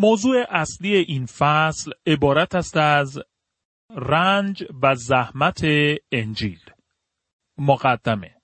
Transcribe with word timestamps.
موضوع 0.00 0.44
اصلی 0.50 0.96
این 0.96 1.26
فصل 1.26 1.92
عبارت 2.06 2.54
است 2.54 2.76
از 2.76 3.18
رنج 3.90 4.64
و 4.82 4.94
زحمت 4.94 5.60
انجیل. 6.12 6.60
مقدمه. 7.58 8.34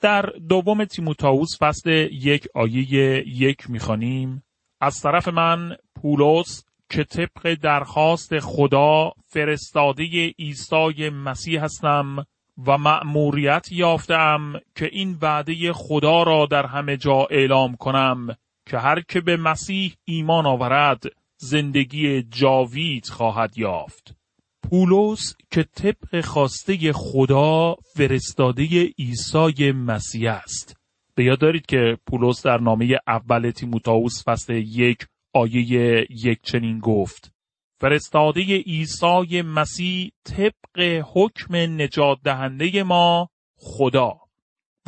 در 0.00 0.22
دوم 0.48 0.84
تیموتائوس 0.84 1.58
فصل 1.60 1.90
یک 2.12 2.48
آیه 2.54 3.24
یک 3.26 3.70
می‌خوانیم. 3.70 4.42
از 4.80 5.00
طرف 5.00 5.28
من 5.28 5.76
پولس 5.94 6.64
که 6.90 7.04
طبق 7.04 7.54
درخواست 7.54 8.38
خدا 8.38 9.12
فرستاده 9.26 10.04
عیسی 10.38 11.10
مسیح 11.10 11.64
هستم 11.64 12.26
و 12.66 12.78
مأموریت 12.78 13.72
یافتم 13.72 14.60
که 14.74 14.88
این 14.92 15.18
وعده 15.22 15.72
خدا 15.72 16.22
را 16.22 16.46
در 16.46 16.66
همه 16.66 16.96
جا 16.96 17.26
اعلام 17.30 17.76
کنم 17.76 18.36
که 18.68 18.78
هر 18.78 19.00
که 19.00 19.20
به 19.20 19.36
مسیح 19.36 19.94
ایمان 20.04 20.46
آورد 20.46 21.02
زندگی 21.36 22.22
جاوید 22.22 23.06
خواهد 23.06 23.58
یافت. 23.58 24.14
پولس 24.62 25.34
که 25.50 25.62
طبق 25.62 26.20
خواسته 26.20 26.92
خدا 26.92 27.76
فرستاده 27.96 28.92
عیسی 28.98 29.72
مسیح 29.72 30.32
است. 30.32 30.76
به 31.14 31.24
یاد 31.24 31.38
دارید 31.38 31.66
که 31.66 31.98
پولس 32.06 32.42
در 32.42 32.58
نامه 32.58 32.98
اول 33.06 33.50
تیموتائوس 33.50 34.24
فصل 34.24 34.54
یک 34.54 35.06
آیه 35.34 36.06
یک 36.10 36.42
چنین 36.42 36.78
گفت 36.78 37.32
فرستاده 37.80 38.40
عیسی 38.40 39.42
مسیح 39.42 40.10
طبق 40.24 41.04
حکم 41.14 41.56
نجات 41.56 42.18
دهنده 42.24 42.82
ما 42.82 43.28
خدا 43.56 44.27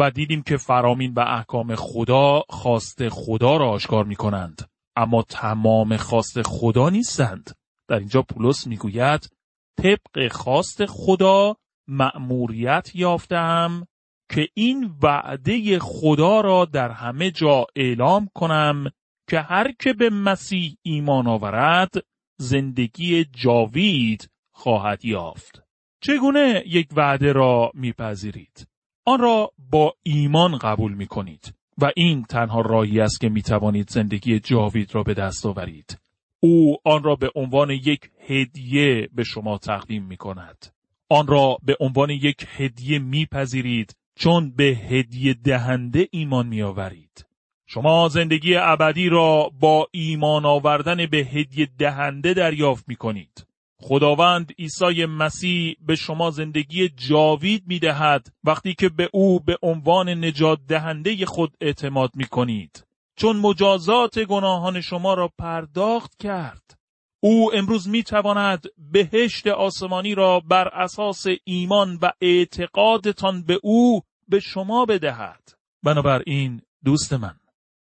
و 0.01 0.11
دیدیم 0.11 0.43
که 0.43 0.56
فرامین 0.56 1.12
و 1.15 1.20
احکام 1.20 1.75
خدا 1.75 2.43
خواست 2.48 3.09
خدا 3.09 3.56
را 3.56 3.70
آشکار 3.70 4.05
می 4.05 4.17
کنند. 4.17 4.70
اما 4.97 5.23
تمام 5.23 5.97
خواست 5.97 6.43
خدا 6.43 6.89
نیستند. 6.89 7.51
در 7.89 7.98
اینجا 7.98 8.23
پولس 8.23 8.67
می‌گوید 8.67 9.31
طبق 9.78 10.33
خواست 10.33 10.87
خدا 10.87 11.56
مأموریت 11.89 12.91
یافتم 12.95 13.87
که 14.31 14.48
این 14.55 14.95
وعده 15.03 15.78
خدا 15.78 16.41
را 16.41 16.65
در 16.65 16.91
همه 16.91 17.31
جا 17.31 17.67
اعلام 17.77 18.28
کنم 18.34 18.91
که 19.28 19.41
هر 19.41 19.73
که 19.73 19.93
به 19.93 20.11
مسیح 20.11 20.77
ایمان 20.83 21.27
آورد 21.27 21.95
زندگی 22.39 23.25
جاوید 23.25 24.31
خواهد 24.53 25.05
یافت. 25.05 25.62
چگونه 26.03 26.62
یک 26.67 26.89
وعده 26.97 27.33
را 27.33 27.71
میپذیرید؟ 27.75 28.67
آن 29.11 29.20
را 29.20 29.53
با 29.70 29.94
ایمان 30.03 30.58
قبول 30.58 30.94
می 30.94 31.06
کنید 31.06 31.55
و 31.78 31.91
این 31.97 32.22
تنها 32.22 32.61
راهی 32.61 33.00
است 33.00 33.20
که 33.20 33.28
می 33.28 33.42
توانید 33.42 33.91
زندگی 33.91 34.41
جاوید 34.41 34.94
را 34.94 35.03
به 35.03 35.14
دست 35.14 35.47
آورید. 35.47 35.98
او 36.41 36.77
آن 36.84 37.03
را 37.03 37.16
به 37.16 37.31
عنوان 37.34 37.70
یک 37.70 38.11
هدیه 38.27 39.08
به 39.12 39.25
شما 39.25 39.58
تقدیم 39.58 40.05
می 40.05 40.16
کند. 40.16 40.66
آن 41.08 41.27
را 41.27 41.59
به 41.62 41.76
عنوان 41.81 42.10
یک 42.10 42.47
هدیه 42.56 42.99
میپذیرید 42.99 43.97
چون 44.15 44.50
به 44.56 44.65
هدیه 44.65 45.34
دهنده 45.34 46.09
ایمان 46.10 46.47
می 46.47 46.62
آورید. 46.62 47.26
شما 47.66 48.09
زندگی 48.09 48.56
ابدی 48.56 49.09
را 49.09 49.50
با 49.60 49.88
ایمان 49.93 50.44
آوردن 50.44 51.06
به 51.06 51.19
هدیه 51.19 51.69
دهنده 51.78 52.34
دریافت 52.34 52.88
می 52.88 52.97
کنید. 52.97 53.47
خداوند 53.83 54.53
عیسی 54.59 55.07
مسیح 55.07 55.77
به 55.87 55.97
شما 55.97 56.31
زندگی 56.31 56.89
جاوید 56.89 57.63
می 57.67 57.79
دهد 57.79 58.33
وقتی 58.45 58.75
که 58.75 58.89
به 58.89 59.11
او 59.13 59.41
به 59.41 59.59
عنوان 59.63 60.09
نجات 60.25 60.59
دهنده 60.69 61.27
خود 61.27 61.57
اعتماد 61.61 62.11
می 62.15 62.25
کنید. 62.25 62.87
چون 63.17 63.37
مجازات 63.37 64.19
گناهان 64.19 64.81
شما 64.81 65.15
را 65.15 65.31
پرداخت 65.39 66.17
کرد. 66.17 66.79
او 67.21 67.55
امروز 67.55 67.89
می 67.89 68.03
تواند 68.03 68.65
بهشت 68.93 69.47
آسمانی 69.47 70.15
را 70.15 70.41
بر 70.41 70.69
اساس 70.69 71.27
ایمان 71.45 71.99
و 72.03 72.11
اعتقادتان 72.21 73.43
به 73.43 73.61
او 73.62 74.03
به 74.29 74.41
شما 74.41 74.85
بدهد. 74.85 75.43
بنابراین 75.83 76.62
دوست 76.85 77.12
من 77.12 77.37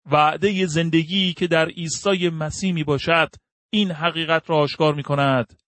وعده 0.07 0.67
زندگی 0.67 1.33
که 1.33 1.47
در 1.47 1.69
عیسی 1.69 2.29
مسیح 2.29 2.73
می 2.73 2.85
باشد 2.85 3.29
این 3.71 3.91
حقیقت 3.91 4.51
را 4.51 4.57
آشکار 4.57 4.95
می 4.95 5.03
کند 5.03 5.60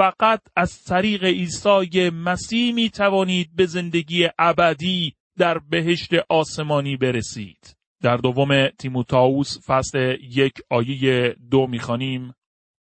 فقط 0.00 0.40
از 0.56 0.84
طریق 0.84 1.24
عیسی 1.24 2.10
مسیح 2.10 2.74
می 2.74 2.90
توانید 2.90 3.56
به 3.56 3.66
زندگی 3.66 4.28
ابدی 4.38 5.14
در 5.38 5.58
بهشت 5.58 6.10
آسمانی 6.28 6.96
برسید. 6.96 7.76
در 8.02 8.16
دوم 8.16 8.68
تیموتائوس 8.68 9.58
فصل 9.66 10.16
یک 10.20 10.52
آیه 10.70 11.36
دو 11.50 11.66
می‌خوانیم 11.66 12.34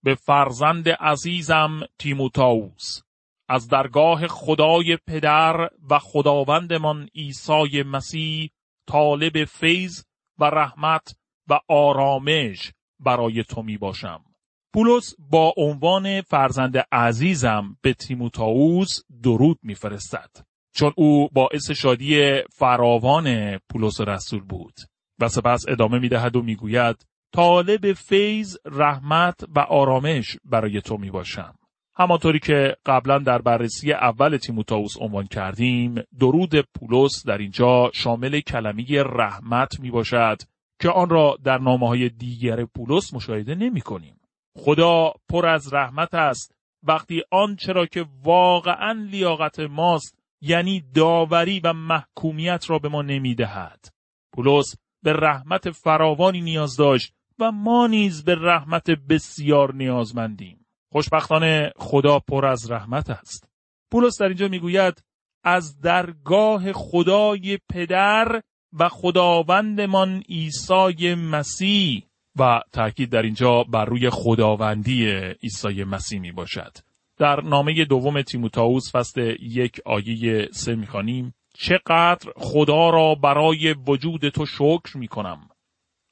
به 0.04 0.16
فرزند 0.16 0.90
عزیزم 0.90 1.80
تیموتائوس 1.98 3.02
از 3.50 3.68
درگاه 3.68 4.28
خدای 4.28 4.98
پدر 5.08 5.70
و 5.90 6.00
خداوندمان 6.00 7.10
عیسی 7.16 7.84
مسیح 7.84 8.50
طالب 8.88 9.46
فیض 9.46 10.04
و 10.40 10.44
رحمت 10.44 11.16
و 11.50 11.60
آرامش 11.68 12.72
برای 13.00 13.44
تو 13.44 13.62
می 13.62 13.78
باشم. 13.78 14.29
پولس 14.74 15.16
با 15.20 15.54
عنوان 15.58 16.22
فرزند 16.22 16.78
عزیزم 16.92 17.78
به 17.82 17.94
تیموتائوس 17.94 18.90
درود 19.24 19.60
میفرستد 19.64 20.30
چون 20.76 20.94
او 20.98 21.30
باعث 21.30 21.72
شادی 21.72 22.42
فراوان 22.50 23.58
پولس 23.58 24.02
رسول 24.02 24.42
بود 24.42 24.74
و 25.20 25.28
سپس 25.28 25.66
ادامه 25.68 26.00
می‌دهد 26.00 26.36
و 26.36 26.42
می‌گوید 26.42 27.06
طالب 27.34 27.94
فیض 27.94 28.58
رحمت 28.66 29.36
و 29.56 29.60
آرامش 29.60 30.38
برای 30.46 30.82
تو 30.82 30.98
می 30.98 31.12
باشم. 31.12 31.56
همانطوری 31.96 32.40
که 32.40 32.76
قبلا 32.86 33.20
در 33.20 33.42
بررسی 33.42 33.94
اول 33.94 34.38
تیموتائوس 34.38 34.94
عنوان 35.00 35.28
کردیم 35.28 35.96
درود 36.20 36.56
پولس 36.56 37.26
در 37.26 37.38
اینجا 37.38 37.92
شامل 37.94 38.40
کلمه 38.40 39.04
رحمت 39.04 39.80
می 39.80 39.92
باشد 39.92 40.38
که 40.82 40.90
آن 40.90 41.10
را 41.10 41.38
در 41.44 41.58
نامه 41.58 41.88
های 41.88 42.10
دیگر 42.10 42.66
پولس 42.66 43.14
مشاهده 43.14 43.56
نمی 43.56 43.82
کنیم. 43.82 44.19
خدا 44.60 45.14
پر 45.30 45.48
از 45.48 45.74
رحمت 45.74 46.14
است 46.14 46.56
وقتی 46.84 47.24
آنچه 47.32 47.72
را 47.72 47.86
که 47.86 48.06
واقعا 48.24 48.92
لیاقت 48.92 49.60
ماست 49.60 50.20
یعنی 50.42 50.84
داوری 50.96 51.60
و 51.60 51.74
محکومیت 51.74 52.70
را 52.70 52.80
به 52.80 52.90
ما 52.90 53.02
نمی‌دهد. 53.02 53.86
پولس 54.34 54.76
به 55.04 55.14
رحمت 55.14 55.72
فراوانی 55.72 56.42
نیاز 56.42 56.76
داشت 56.76 57.14
و 57.40 57.52
ما 57.52 57.88
نیز 57.88 58.24
به 58.24 58.36
رحمت 58.36 58.92
بسیار 58.92 59.74
نیازمندیم. 59.74 60.66
خوشبختانه 60.92 61.72
خدا 61.78 62.20
پر 62.20 62.46
از 62.46 62.72
رحمت 62.72 63.10
است. 63.10 63.50
پولس 63.92 64.22
در 64.22 64.28
اینجا 64.28 64.48
می‌گوید 64.48 65.04
از 65.44 65.80
درگاه 65.82 66.74
خدای 66.74 67.60
پدر 67.70 68.42
و 68.80 68.90
خداوندمان 68.90 70.24
عیسی 70.30 71.16
مسیح 71.16 72.09
و 72.36 72.62
تاکید 72.72 73.10
در 73.10 73.22
اینجا 73.22 73.64
بر 73.64 73.86
روی 73.86 74.10
خداوندی 74.10 75.08
عیسی 75.44 75.84
مسیح 75.84 76.20
می 76.20 76.32
باشد. 76.32 76.78
در 77.18 77.42
نامه 77.42 77.86
دوم 77.86 78.22
تیموتائوس 78.22 78.96
فصل 78.96 79.36
یک 79.40 79.82
آیه 79.86 80.48
سه 80.52 80.76
می‌خوانیم 80.76 81.34
چقدر 81.54 82.32
خدا 82.36 82.90
را 82.90 83.16
برای 83.16 83.76
وجود 83.88 84.30
تو 84.30 84.46
شکر 84.46 84.98
می 84.98 85.08
کنم. 85.08 85.50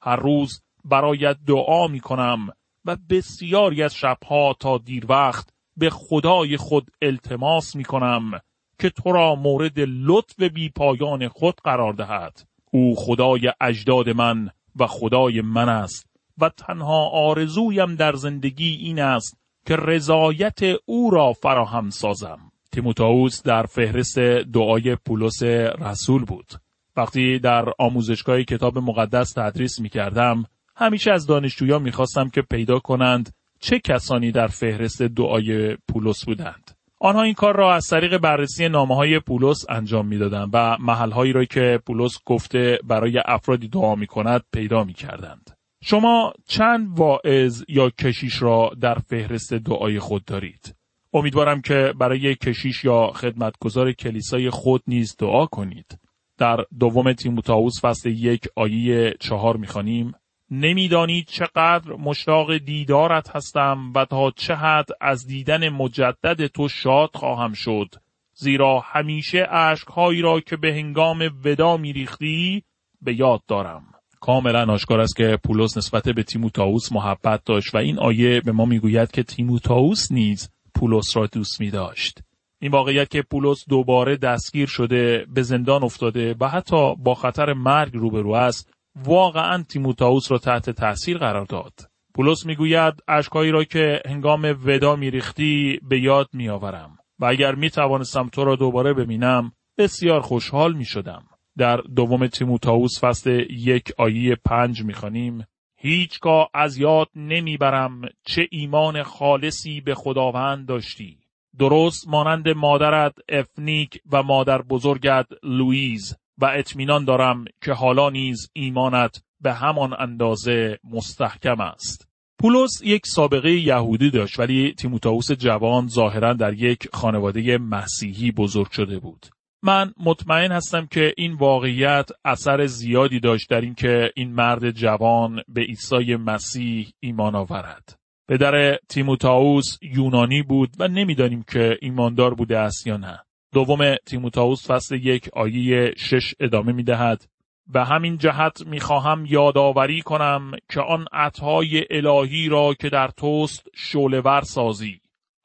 هر 0.02 0.16
روز 0.16 0.62
برایت 0.86 1.38
دعا 1.48 1.88
می 1.88 2.00
کنم 2.00 2.50
و 2.86 2.98
بسیاری 3.10 3.84
از 3.84 3.96
شبها 3.96 4.56
تا 4.60 4.78
دیر 4.78 5.06
وقت 5.10 5.50
به 5.78 5.90
خدای 5.90 6.58
خود 6.58 6.92
التماس 7.02 7.76
می 7.76 7.84
کنم 7.84 8.40
که 8.80 8.90
تو 8.90 9.12
را 9.12 9.36
مورد 9.36 9.80
لطف 9.80 10.42
بی 10.42 10.70
پایان 10.70 11.28
خود 11.28 11.56
قرار 11.64 11.94
دهد. 11.94 12.48
او 12.72 12.96
خدای 12.96 13.54
اجداد 13.62 14.10
من 14.10 14.50
و 14.80 14.88
خدای 14.88 15.42
من 15.42 15.70
است 15.70 16.08
و 16.38 16.50
تنها 16.50 17.10
آرزویم 17.10 17.96
در 17.96 18.14
زندگی 18.14 18.72
این 18.82 19.00
است 19.00 19.38
که 19.66 19.76
رضایت 19.76 20.60
او 20.86 21.12
را 21.12 21.34
فراهم 21.34 21.90
سازم. 21.90 22.40
تیموتائوس 22.72 23.44
در 23.44 23.64
فهرست 23.64 24.20
دعای 24.54 24.96
پولس 24.96 25.44
رسول 25.80 26.26
بود. 26.26 26.54
وقتی 26.96 27.40
در 27.40 27.66
آموزشگاه 27.80 28.44
کتاب 28.44 28.78
مقدس 28.78 29.32
تدریس 29.32 29.80
می 29.80 29.90
کردم، 29.90 30.46
همیشه 30.76 31.12
از 31.12 31.26
دانشجویان 31.28 31.82
می‌خواستم 31.82 32.30
که 32.30 32.42
پیدا 32.42 32.80
کنند 32.80 33.34
چه 33.60 33.80
کسانی 33.80 34.32
در 34.32 34.48
فهرست 34.48 35.02
دعای 35.02 35.78
پولس 35.88 36.26
بودند. 36.26 36.67
آنها 37.00 37.22
این 37.22 37.34
کار 37.34 37.56
را 37.56 37.76
از 37.76 37.88
طریق 37.88 38.18
بررسی 38.18 38.70
نامه 38.70 38.96
های 38.96 39.20
پولس 39.20 39.66
انجام 39.70 40.08
می‌دادند 40.08 40.50
و 40.54 40.78
محلهایی 40.80 41.34
را 41.34 41.46
که 41.46 41.80
پولس 41.86 42.18
گفته 42.26 42.80
برای 42.84 43.22
افرادی 43.26 43.68
دعا 43.68 43.96
می 43.96 44.08
کند 44.08 44.44
پیدا 44.54 44.84
می 44.84 44.94
کردند. 44.94 45.58
شما 45.84 46.34
چند 46.48 47.00
واعظ 47.00 47.64
یا 47.68 47.90
کشیش 47.90 48.42
را 48.42 48.72
در 48.82 48.96
فهرست 48.96 49.54
دعای 49.54 50.00
خود 50.00 50.26
دارید؟ 50.26 50.76
امیدوارم 51.14 51.62
که 51.62 51.94
برای 52.00 52.36
کشیش 52.36 52.84
یا 52.84 53.08
خدمتگزار 53.08 53.92
کلیسای 53.92 54.50
خود 54.50 54.84
نیز 54.88 55.16
دعا 55.20 55.46
کنید. 55.46 56.00
در 56.38 56.58
دوم 56.80 57.14
تیموتائوس 57.14 57.82
فصل 57.82 58.10
یک 58.10 58.48
آیه 58.56 59.14
چهار 59.20 59.58
می‌خوانیم 59.58 60.14
نمی‌دانید 60.52 61.28
چقدر 61.28 61.94
مشتاق 62.00 62.58
دیدارت 62.58 63.36
هستم 63.36 63.92
و 63.96 64.06
تا 64.06 64.32
چه 64.32 64.56
حد 64.56 64.88
از 65.02 65.28
دیدن 65.28 65.70
مجدد 65.70 66.48
تو 66.48 66.68
شاد 66.68 67.10
خواهم 67.14 67.54
شد 67.54 67.88
زیرا 68.34 68.80
همیشه 68.80 69.38
عشقهایی 69.38 70.22
را 70.22 70.40
که 70.40 70.58
به 70.58 70.74
هنگام 70.74 71.30
ودا 71.46 71.78
میریختی 71.78 72.64
به 73.02 73.20
یاد 73.20 73.42
دارم 73.48 73.84
کاملا 74.20 74.74
آشکار 74.74 75.00
است 75.00 75.16
که 75.16 75.38
پولس 75.46 75.78
نسبت 75.78 76.10
به 76.10 76.24
تیموتائوس 76.24 76.92
محبت 76.92 77.44
داشت 77.46 77.76
و 77.76 77.78
این 77.78 78.00
آیه 78.00 78.42
به 78.42 78.52
ما 78.52 78.66
می‌گوید 78.66 79.12
که 79.12 79.24
تیموتائوس 79.24 80.12
نیز 80.12 80.50
پولس 80.76 81.18
را 81.18 81.26
دوست 81.26 81.62
می 81.62 81.72
داشت. 81.72 82.20
این 82.62 82.72
واقعیت 82.72 83.10
که 83.10 83.22
پولس 83.22 83.66
دوباره 83.70 84.18
دستگیر 84.18 84.68
شده 84.68 85.26
به 85.34 85.42
زندان 85.42 85.84
افتاده 85.84 86.36
و 86.40 86.48
حتی 86.48 86.96
با 86.96 87.14
خطر 87.14 87.54
مرگ 87.54 87.94
روبرو 87.94 88.34
است 88.34 88.74
واقعا 89.06 89.64
تیموتائوس 89.64 90.32
را 90.32 90.38
تحت 90.38 90.70
تاثیر 90.70 91.18
قرار 91.18 91.46
داد. 91.46 91.74
پولس 92.16 92.46
می‌گوید 92.46 92.94
اشکایی 93.08 93.52
را 93.52 93.64
که 93.64 94.02
هنگام 94.06 94.58
ودا 94.66 94.96
میریختی 94.96 95.80
به 95.90 96.00
یاد 96.00 96.30
میآورم 96.34 96.98
و 97.20 97.26
اگر 97.26 97.56
می 97.56 97.70
توانستم 97.70 98.30
تو 98.30 98.44
را 98.44 98.56
دوباره 98.56 98.94
ببینم 98.94 99.52
بسیار 99.78 100.22
خوشحال 100.22 100.74
می 100.74 100.86
شدم. 100.86 101.24
در 101.58 101.78
دوم 101.78 102.28
تیموتائوس 102.28 103.04
فصل 103.04 103.46
یک 103.50 103.94
آیه 103.98 104.36
پنج 104.46 104.84
می‌خوانیم 104.84 105.46
هیچگاه 105.76 106.50
از 106.54 106.78
یاد 106.78 107.08
نمی‌برم 107.16 108.02
چه 108.26 108.48
ایمان 108.52 109.04
خالصی 109.04 109.82
به 109.82 109.96
خداوند 109.96 110.68
داشتی. 110.68 111.18
درست 111.60 112.08
مانند 112.08 112.50
مادرت 112.50 113.14
افنیک 113.30 114.02
و 114.12 114.24
مادر 114.24 114.62
بزرگت 114.62 115.28
لویز 115.44 116.18
و 116.38 116.46
اطمینان 116.46 117.06
دارم 117.06 117.46
که 117.62 117.74
حالا 117.74 118.10
نیز 118.10 118.50
ایمانت 118.54 119.22
به 119.42 119.54
همان 119.54 119.94
اندازه 120.00 120.80
مستحکم 120.84 121.62
است. 121.62 122.08
پولس 122.40 122.82
یک 122.84 123.08
سابقه 123.08 123.52
یهودی 123.52 124.10
داشت 124.10 124.40
ولی 124.40 124.74
تیموتائوس 124.74 125.32
جوان 125.32 125.88
ظاهرا 125.88 126.34
در 126.34 126.54
یک 126.54 126.88
خانواده 126.94 127.58
مسیحی 127.58 128.32
بزرگ 128.32 128.72
شده 128.72 129.00
بود. 129.00 129.26
من 129.64 129.94
مطمئن 130.00 130.52
هستم 130.52 130.86
که 130.86 131.14
این 131.18 131.34
واقعیت 131.34 132.10
اثر 132.26 132.66
زیادی 132.66 133.20
داشت 133.20 133.50
در 133.50 133.62
اینکه 133.62 134.12
این 134.16 134.34
مرد 134.34 134.72
جوان 134.72 135.42
به 135.48 135.62
عیسی 135.62 136.16
مسیح 136.16 136.88
ایمان 137.00 137.36
آورد. 137.36 138.00
پدر 138.30 138.78
تیموتائوس 138.90 139.78
یونانی 139.82 140.44
بود 140.44 140.70
و 140.80 140.88
نمی‌دانیم 140.88 141.44
که 141.44 141.78
ایماندار 141.82 142.34
بوده 142.34 142.58
است 142.58 142.88
یا 142.88 142.98
نه. 142.98 143.20
دوم 143.58 143.96
تیموتائوس 143.96 144.72
فصل 144.72 144.96
یک 144.96 145.30
آیه 145.34 145.94
شش 145.98 146.34
ادامه 146.40 146.72
می 146.72 146.84
دهد. 146.84 147.26
به 147.68 147.86
همین 147.86 148.18
جهت 148.18 148.68
می‌خواهم 148.68 149.26
یادآوری 149.26 150.02
کنم 150.02 150.52
که 150.70 150.82
آن 150.82 151.06
عطای 151.12 151.86
الهی 151.90 152.50
را 152.50 152.74
که 152.74 152.90
در 152.90 153.08
توست 153.08 153.68
شولور 153.76 154.42
سازی 154.42 155.00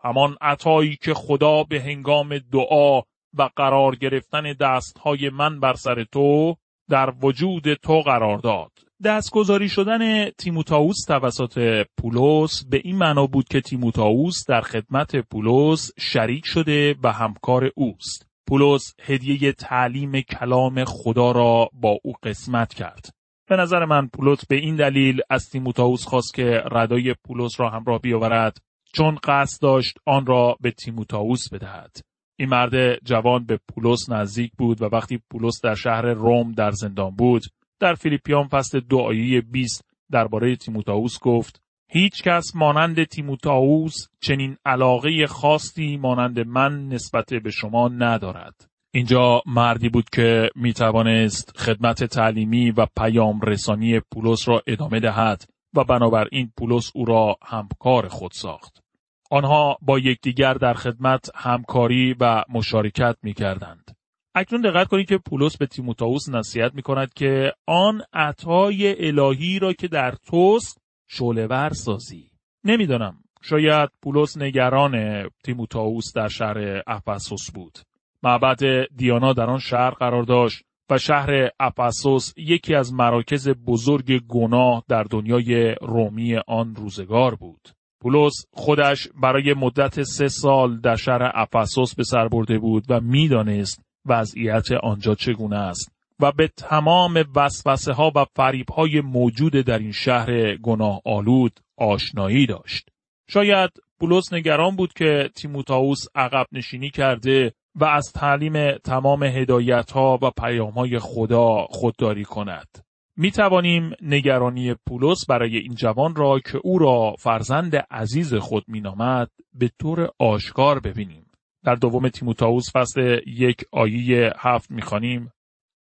همان 0.05 0.37
عطایی 0.41 0.97
که 0.97 1.14
خدا 1.14 1.64
به 1.64 1.81
هنگام 1.81 2.38
دعا 2.38 3.00
و 3.38 3.50
قرار 3.56 3.97
گرفتن 3.97 4.53
دستهای 4.53 5.31
من 5.31 5.61
بر 5.61 5.75
سر 5.75 6.05
تو 6.05 6.56
در 6.91 7.12
وجود 7.23 7.75
تو 7.75 8.00
قرار 8.00 8.38
داد. 8.38 8.73
دستگذاری 9.05 9.69
شدن 9.69 10.31
تیموتائوس 10.31 11.05
توسط 11.05 11.87
پولس 11.99 12.65
به 12.65 12.81
این 12.85 12.97
معنا 12.97 13.27
بود 13.27 13.49
که 13.49 13.61
تیموتائوس 13.61 14.45
در 14.49 14.61
خدمت 14.61 15.17
پولس 15.17 15.91
شریک 15.99 16.47
شده 16.47 16.95
و 17.03 17.13
همکار 17.13 17.71
اوست. 17.75 18.27
پولس 18.49 18.95
هدیه 19.03 19.53
تعلیم 19.53 20.21
کلام 20.21 20.85
خدا 20.85 21.33
را 21.33 21.71
با 21.73 21.99
او 22.05 22.13
قسمت 22.23 22.75
کرد. 22.75 23.09
به 23.49 23.57
نظر 23.57 23.85
من 23.85 24.09
پولس 24.09 24.47
به 24.47 24.57
این 24.57 24.77
دلیل 24.77 25.21
از 25.31 25.51
تیموتائوس 25.51 26.05
خواست 26.05 26.35
که 26.35 26.63
ردای 26.73 27.15
پولس 27.25 27.61
را 27.61 27.71
همراه 27.71 27.99
بیاورد 27.99 28.57
چون 28.93 29.19
قصد 29.25 29.63
داشت 29.63 29.99
آن 30.07 30.27
را 30.27 30.57
به 30.61 30.71
تیموتائوس 30.71 31.49
بدهد. 31.53 31.97
این 32.39 32.49
مرد 32.49 33.05
جوان 33.05 33.45
به 33.45 33.59
پولس 33.69 34.11
نزدیک 34.11 34.53
بود 34.59 34.83
و 34.83 34.85
وقتی 34.85 35.21
پولس 35.31 35.61
در 35.63 35.75
شهر 35.75 36.03
روم 36.03 36.53
در 36.53 36.71
زندان 36.71 37.11
بود 37.11 37.43
در 37.82 37.94
فیلیپیان 37.94 38.49
فصل 38.49 38.81
آیه 38.96 39.40
20 39.40 39.84
درباره 40.12 40.56
تیموتائوس 40.56 41.19
گفت 41.20 41.62
هیچ 41.88 42.23
کس 42.23 42.56
مانند 42.56 43.05
تیموتائوس 43.05 43.94
چنین 44.20 44.56
علاقه 44.64 45.26
خاصی 45.26 45.96
مانند 45.96 46.40
من 46.40 46.88
نسبت 46.88 47.34
به 47.34 47.50
شما 47.50 47.88
ندارد. 47.88 48.67
اینجا 48.94 49.43
مردی 49.46 49.88
بود 49.88 50.11
که 50.11 50.50
می 50.56 50.73
توانست 50.73 51.58
خدمت 51.58 52.05
تعلیمی 52.05 52.70
و 52.70 52.87
پیام 52.96 53.40
رسانی 53.40 54.00
پولس 54.00 54.49
را 54.49 54.62
ادامه 54.67 55.00
دهد 55.00 55.44
و 55.75 55.84
بنابراین 55.84 56.52
پولس 56.58 56.90
او 56.94 57.05
را 57.05 57.37
همکار 57.43 58.08
خود 58.08 58.32
ساخت. 58.32 58.82
آنها 59.31 59.76
با 59.82 59.99
یکدیگر 59.99 60.55
در 60.55 60.75
خدمت 60.75 61.31
همکاری 61.34 62.17
و 62.20 62.44
مشارکت 62.49 63.17
می 63.23 63.32
کردند. 63.32 64.02
اکنون 64.34 64.62
دقت 64.62 64.88
کنید 64.88 65.08
که 65.08 65.19
پولس 65.19 65.56
به 65.56 65.67
تیموتائوس 65.67 66.29
نصیحت 66.29 66.75
می 66.75 66.82
کند 66.82 67.14
که 67.14 67.52
آن 67.67 68.02
عطای 68.12 69.06
الهی 69.06 69.58
را 69.58 69.73
که 69.73 69.88
در 69.88 70.14
توست 70.26 70.79
شعله 71.08 71.69
سازی. 71.69 72.31
نمی‌دانم 72.64 73.17
شاید 73.43 73.90
پولس 74.02 74.38
نگران 74.38 75.25
تیموتائوس 75.44 76.12
در 76.14 76.29
شهر 76.29 76.82
افسوس 76.87 77.50
بود. 77.55 77.79
معبد 78.23 78.87
دیانا 78.96 79.32
در 79.32 79.50
آن 79.50 79.58
شهر 79.58 79.90
قرار 79.90 80.23
داشت 80.23 80.64
و 80.90 80.99
شهر 80.99 81.50
افسوس 81.61 82.32
یکی 82.37 82.75
از 82.75 82.93
مراکز 82.93 83.49
بزرگ 83.49 84.23
گناه 84.29 84.84
در 84.88 85.02
دنیای 85.02 85.75
رومی 85.75 86.37
آن 86.37 86.75
روزگار 86.75 87.34
بود. 87.34 87.69
پولس 88.01 88.46
خودش 88.53 89.08
برای 89.22 89.55
مدت 89.55 90.03
سه 90.03 90.29
سال 90.29 90.81
در 90.81 90.96
شهر 90.96 91.32
افسوس 91.34 91.94
به 91.94 92.05
سر 92.05 92.29
برده 92.29 92.58
بود 92.58 92.84
و 92.89 93.01
می‌دانست 93.01 93.92
وضعیت 94.06 94.73
آنجا 94.73 95.15
چگونه 95.15 95.56
است 95.56 95.93
و 96.21 96.32
به 96.32 96.49
تمام 96.49 97.25
وسوسه 97.37 97.93
ها 97.93 98.13
و 98.17 98.25
فریب 98.37 98.71
های 98.71 99.01
موجود 99.01 99.53
در 99.53 99.79
این 99.79 99.93
شهر 99.93 100.56
گناه 100.56 101.01
آلود 101.05 101.61
آشنایی 101.77 102.47
داشت. 102.47 102.89
شاید 103.29 103.71
پولس 104.01 104.32
نگران 104.32 104.77
بود 104.77 104.93
که 104.93 105.31
تیموتائوس 105.37 106.05
عقب 106.15 106.47
نشینی 106.53 106.91
کرده 106.91 107.53
و 107.75 107.85
از 107.85 108.13
تعلیم 108.15 108.73
تمام 108.73 109.23
هدایت 109.23 109.91
ها 109.91 110.19
و 110.23 110.31
پیام 110.31 110.73
های 110.73 110.99
خدا 110.99 111.67
خودداری 111.71 112.25
کند. 112.25 112.69
می 113.17 113.31
توانیم 113.31 113.93
نگرانی 114.03 114.75
پولس 114.87 115.27
برای 115.29 115.56
این 115.56 115.75
جوان 115.75 116.15
را 116.15 116.39
که 116.39 116.59
او 116.65 116.79
را 116.79 117.15
فرزند 117.19 117.77
عزیز 117.77 118.35
خود 118.35 118.65
می 118.69 118.81
نامد 118.81 119.31
به 119.55 119.71
طور 119.81 120.09
آشکار 120.19 120.81
ببینیم. 120.81 121.21
در 121.65 121.75
دوم 121.75 122.09
تیموتائوس 122.09 122.77
فصل 122.77 123.21
یک 123.27 123.65
آیه 123.73 124.33
هفت 124.39 124.71
می 124.71 124.83
خانیم. 124.83 125.33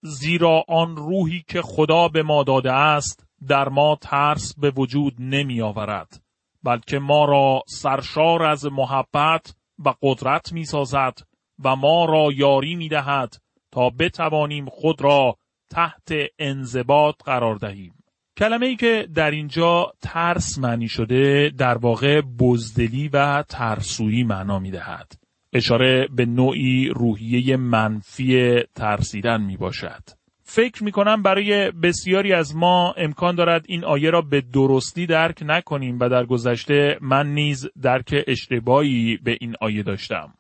زیرا 0.04 0.64
آن 0.68 0.96
روحی 0.96 1.44
که 1.48 1.62
خدا 1.62 2.08
به 2.08 2.24
ما 2.24 2.44
داده 2.44 2.72
است 2.72 3.26
در 3.48 3.70
ما 3.70 3.98
ترس 4.02 4.56
به 4.60 4.72
وجود 4.72 5.14
نمی 5.20 5.62
آورد 5.62 6.22
بلکه 6.64 7.00
ما 7.00 7.26
را 7.26 7.64
سرشار 7.68 8.44
از 8.44 8.66
محبت 8.66 9.56
و 9.86 9.94
قدرت 10.02 10.54
می 10.54 10.66
سازد 10.66 11.20
و 11.64 11.76
ما 11.76 12.06
را 12.06 12.30
یاری 12.36 12.76
می 12.76 12.90
دهد 12.90 13.36
تا 13.72 13.90
بتوانیم 13.90 14.66
خود 14.66 15.02
را 15.02 15.38
تحت 15.72 16.12
انضباط 16.40 17.16
قرار 17.26 17.56
دهیم. 17.56 17.94
کلمه 18.38 18.66
ای 18.66 18.76
که 18.76 19.08
در 19.16 19.32
اینجا 19.32 19.94
ترس 20.02 20.58
معنی 20.58 20.88
شده 20.88 21.52
در 21.58 21.78
واقع 21.78 22.22
بزدلی 22.22 23.08
و 23.08 23.44
ترسویی 23.44 24.24
معنا 24.24 24.60
می 24.60 24.72
دهد. 24.72 25.14
اشاره 25.54 26.08
به 26.16 26.26
نوعی 26.26 26.90
روحیه 26.90 27.58
منفی 27.58 28.60
ترسیدن 28.76 29.42
می 29.42 29.58
باشد. 29.58 30.04
فکر 30.44 30.84
می 30.84 30.92
کنم 30.92 31.22
برای 31.22 31.72
بسیاری 31.72 32.34
از 32.34 32.56
ما 32.56 32.94
امکان 32.98 33.36
دارد 33.36 33.66
این 33.68 33.86
آیه 33.86 34.10
را 34.10 34.22
به 34.22 34.42
درستی 34.42 35.06
درک 35.06 35.44
نکنیم 35.46 35.98
و 36.00 36.10
در 36.10 36.26
گذشته 36.26 36.98
من 37.02 37.34
نیز 37.34 37.68
درک 37.82 38.24
اشتباهی 38.28 39.20
به 39.24 39.38
این 39.42 39.56
آیه 39.62 39.84
داشتم. 39.84 40.34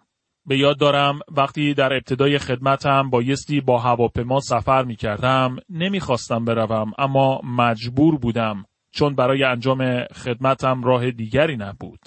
به 0.45 0.57
یاد 0.57 0.79
دارم 0.79 1.19
وقتی 1.31 1.73
در 1.73 1.93
ابتدای 1.93 2.37
خدمتم 2.37 3.09
بایستی 3.09 3.61
با 3.61 3.79
هواپیما 3.79 4.39
سفر 4.39 4.83
می 4.83 4.95
کردم 4.95 5.57
نمی 5.69 5.99
خواستم 5.99 6.45
بروم 6.45 6.91
اما 6.97 7.41
مجبور 7.43 8.17
بودم 8.17 8.65
چون 8.91 9.15
برای 9.15 9.43
انجام 9.43 10.03
خدمتم 10.03 10.83
راه 10.83 11.11
دیگری 11.11 11.57
نبود. 11.57 11.99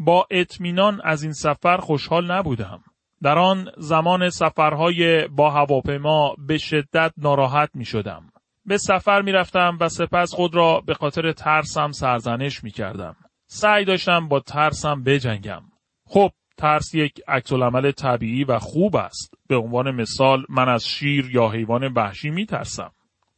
با 0.00 0.26
اطمینان 0.30 1.00
از 1.04 1.22
این 1.22 1.32
سفر 1.32 1.76
خوشحال 1.76 2.32
نبودم. 2.32 2.82
در 3.22 3.38
آن 3.38 3.70
زمان 3.78 4.30
سفرهای 4.30 5.28
با 5.28 5.50
هواپیما 5.50 6.34
به 6.46 6.58
شدت 6.58 7.12
ناراحت 7.16 7.70
می 7.74 7.84
شدم. 7.84 8.32
به 8.64 8.78
سفر 8.78 9.22
می 9.22 9.32
رفتم 9.32 9.78
و 9.80 9.88
سپس 9.88 10.34
خود 10.34 10.54
را 10.54 10.80
به 10.80 10.94
خاطر 10.94 11.32
ترسم 11.32 11.92
سرزنش 11.92 12.64
می 12.64 12.70
کردم. 12.70 13.16
سعی 13.46 13.84
داشتم 13.84 14.28
با 14.28 14.40
ترسم 14.40 15.02
بجنگم. 15.02 15.62
خب 16.06 16.30
ترس 16.56 16.94
یک 16.94 17.20
عکسالعمل 17.28 17.90
طبیعی 17.90 18.44
و 18.44 18.58
خوب 18.58 18.96
است. 18.96 19.34
به 19.48 19.56
عنوان 19.56 19.90
مثال 19.90 20.44
من 20.48 20.68
از 20.68 20.86
شیر 20.86 21.30
یا 21.32 21.48
حیوان 21.48 21.92
وحشی 21.92 22.30
می 22.30 22.46
ترسم. 22.46 22.90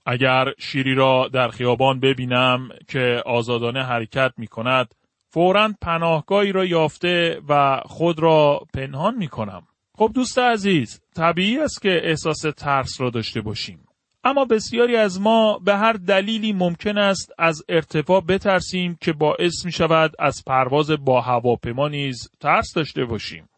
اگر 0.06 0.52
شیری 0.58 0.94
را 0.94 1.28
در 1.32 1.48
خیابان 1.48 2.00
ببینم 2.00 2.68
که 2.88 3.22
آزادانه 3.26 3.82
حرکت 3.84 4.32
می 4.36 4.46
کند 4.46 4.94
فورا 5.32 5.74
پناهگاهی 5.80 6.52
را 6.52 6.64
یافته 6.64 7.40
و 7.48 7.80
خود 7.84 8.20
را 8.20 8.60
پنهان 8.74 9.14
می 9.14 9.28
کنم. 9.28 9.62
خب 9.94 10.10
دوست 10.14 10.38
عزیز 10.38 11.00
طبیعی 11.16 11.58
است 11.58 11.82
که 11.82 12.00
احساس 12.04 12.40
ترس 12.56 13.00
را 13.00 13.10
داشته 13.10 13.40
باشیم. 13.40 13.84
اما 14.24 14.44
بسیاری 14.44 14.96
از 14.96 15.20
ما 15.20 15.58
به 15.58 15.76
هر 15.76 15.92
دلیلی 15.92 16.52
ممکن 16.52 16.98
است 16.98 17.32
از 17.38 17.62
ارتفاع 17.68 18.20
بترسیم 18.20 18.96
که 19.00 19.12
باعث 19.12 19.64
می 19.64 19.72
شود 19.72 20.12
از 20.18 20.42
پرواز 20.46 20.90
با 20.90 21.20
هواپیما 21.20 21.88
نیز 21.88 22.30
ترس 22.40 22.72
داشته 22.74 23.04
باشیم. 23.04 23.48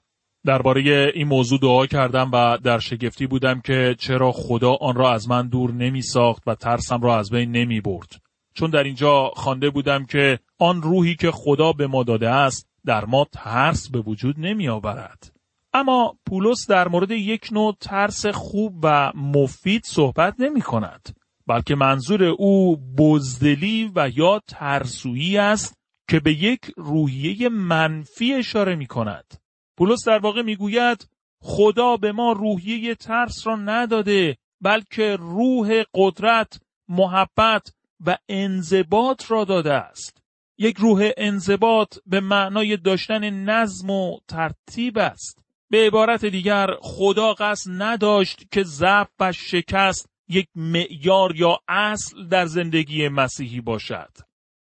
درباره 0.46 1.12
این 1.14 1.28
موضوع 1.28 1.58
دعا 1.58 1.86
کردم 1.86 2.30
و 2.32 2.58
در 2.58 2.78
شگفتی 2.78 3.26
بودم 3.26 3.60
که 3.60 3.96
چرا 3.98 4.32
خدا 4.32 4.74
آن 4.74 4.94
را 4.94 5.12
از 5.12 5.28
من 5.28 5.48
دور 5.48 5.72
نمی 5.72 6.02
ساخت 6.02 6.42
و 6.46 6.54
ترسم 6.54 7.00
را 7.00 7.18
از 7.18 7.30
بین 7.30 7.52
نمی 7.52 7.80
برد. 7.80 8.23
چون 8.54 8.70
در 8.70 8.82
اینجا 8.82 9.30
خوانده 9.36 9.70
بودم 9.70 10.04
که 10.04 10.38
آن 10.58 10.82
روحی 10.82 11.14
که 11.14 11.30
خدا 11.30 11.72
به 11.72 11.86
ما 11.86 12.02
داده 12.02 12.30
است 12.30 12.68
در 12.86 13.04
ما 13.04 13.26
ترس 13.32 13.90
به 13.90 14.00
وجود 14.00 14.34
نمی 14.38 14.68
آورد. 14.68 15.32
اما 15.72 16.18
پولس 16.26 16.66
در 16.68 16.88
مورد 16.88 17.10
یک 17.10 17.48
نوع 17.52 17.76
ترس 17.80 18.26
خوب 18.26 18.78
و 18.82 19.12
مفید 19.14 19.84
صحبت 19.84 20.34
نمی 20.38 20.60
کند. 20.60 21.16
بلکه 21.46 21.74
منظور 21.74 22.24
او 22.24 22.76
بزدلی 22.76 23.92
و 23.94 24.10
یا 24.14 24.40
ترسویی 24.46 25.38
است 25.38 25.78
که 26.08 26.20
به 26.20 26.32
یک 26.32 26.60
روحیه 26.76 27.48
منفی 27.48 28.34
اشاره 28.34 28.74
می 28.74 28.86
کند. 28.86 29.34
پولس 29.76 30.04
در 30.06 30.18
واقع 30.18 30.42
می 30.42 30.56
گوید 30.56 31.08
خدا 31.40 31.96
به 31.96 32.12
ما 32.12 32.32
روحیه 32.32 32.94
ترس 32.94 33.46
را 33.46 33.56
نداده 33.56 34.36
بلکه 34.60 35.16
روح 35.20 35.82
قدرت، 35.94 36.60
محبت 36.88 37.72
و 38.06 38.16
انضباط 38.28 39.30
را 39.30 39.44
داده 39.44 39.72
است. 39.72 40.22
یک 40.58 40.76
روح 40.78 41.10
انضباط 41.16 41.98
به 42.06 42.20
معنای 42.20 42.76
داشتن 42.76 43.30
نظم 43.30 43.90
و 43.90 44.18
ترتیب 44.28 44.98
است. 44.98 45.38
به 45.70 45.86
عبارت 45.86 46.24
دیگر 46.24 46.66
خدا 46.80 47.34
قصد 47.34 47.70
نداشت 47.70 48.50
که 48.50 48.62
ضعف 48.62 49.08
و 49.20 49.32
شکست 49.32 50.08
یک 50.28 50.48
معیار 50.54 51.36
یا 51.36 51.58
اصل 51.68 52.28
در 52.28 52.46
زندگی 52.46 53.08
مسیحی 53.08 53.60
باشد. 53.60 54.10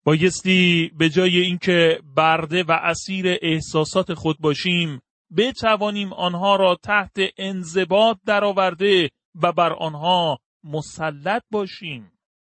بایستی 0.04 0.92
به 0.98 1.10
جای 1.10 1.40
اینکه 1.40 2.02
برده 2.16 2.64
و 2.64 2.72
اسیر 2.72 3.38
احساسات 3.42 4.14
خود 4.14 4.38
باشیم 4.40 5.02
بتوانیم 5.38 6.14
آنها 6.14 6.56
را 6.56 6.76
تحت 6.84 7.18
انضباط 7.38 8.18
درآورده 8.26 9.10
و 9.42 9.52
بر 9.52 9.74
آنها 9.74 10.40
مسلط 10.64 11.44
باشیم. 11.52 12.12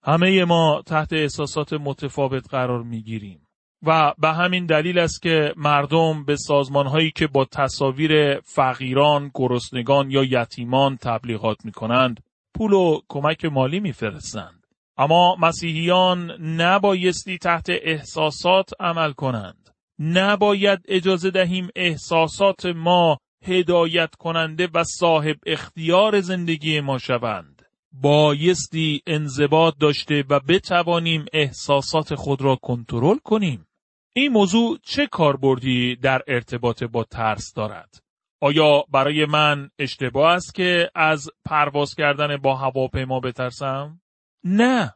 همه 0.06 0.46
ما 0.46 0.84
تحت 0.86 1.14
احساسات 1.14 1.74
متفاوت 1.74 2.50
قرار 2.50 2.84
می 2.84 3.02
گیریم. 3.02 3.48
و 3.86 4.14
به 4.18 4.34
همین 4.34 4.66
دلیل 4.66 5.00
است 5.00 5.22
که 5.22 5.54
مردم 5.58 6.26
به 6.26 6.36
سازمان 6.36 6.88
هایی 6.88 7.12
که 7.12 7.28
با 7.28 7.46
تصاویر 7.46 8.40
فقیران، 8.40 9.32
گرسنگان 9.34 10.12
یا 10.12 10.24
یتیمان 10.24 10.98
تبلیغات 10.98 11.66
می 11.66 11.72
کنند 11.72 12.24
پول 12.56 12.74
و 12.74 13.00
کمک 13.10 13.46
مالی 13.46 13.80
میفرستند. 13.80 14.64
اما 14.98 15.36
مسیحیان 15.36 16.32
نبایستی 16.62 17.38
تحت 17.38 17.70
احساسات 17.70 18.70
عمل 18.80 19.12
کنند. 19.12 19.70
نباید 20.00 20.80
اجازه 20.88 21.32
دهیم 21.32 21.70
احساسات 21.76 22.66
ما 22.66 23.18
هدایت 23.46 24.16
کننده 24.16 24.70
و 24.74 24.84
صاحب 24.84 25.36
اختیار 25.46 26.22
زندگی 26.22 26.82
ما 26.82 26.98
شوند. 26.98 27.53
بایستی 27.94 29.02
انضباط 29.08 29.74
داشته 29.80 30.24
و 30.30 30.40
بتوانیم 30.40 31.26
احساسات 31.34 32.16
خود 32.16 32.42
را 32.42 32.56
کنترل 32.56 33.18
کنیم. 33.18 33.68
این 34.16 34.32
موضوع 34.32 34.78
چه 34.84 35.08
کاربردی 35.08 35.96
در 35.96 36.22
ارتباط 36.28 36.84
با 36.84 37.04
ترس 37.04 37.54
دارد؟ 37.54 38.04
آیا 38.42 38.84
برای 38.90 39.26
من 39.26 39.70
اشتباه 39.80 40.34
است 40.34 40.56
که 40.56 40.92
از 40.96 41.30
پرواز 41.46 41.96
کردن 41.96 42.38
با 42.38 42.56
هواپیما 42.56 43.20
بترسم؟ 43.20 44.02
نه. 44.44 44.94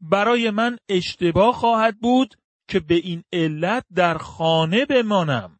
برای 0.00 0.50
من 0.50 0.78
اشتباه 0.88 1.54
خواهد 1.54 1.98
بود 2.00 2.34
که 2.68 2.80
به 2.80 2.94
این 2.94 3.24
علت 3.32 3.84
در 3.94 4.18
خانه 4.18 4.86
بمانم. 4.86 5.58